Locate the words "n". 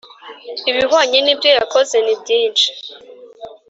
1.21-1.27